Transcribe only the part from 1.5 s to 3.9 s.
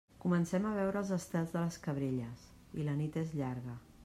de les Cabrelles i la nit és llarga.